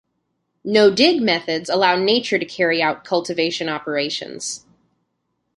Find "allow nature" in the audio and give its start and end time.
1.69-2.39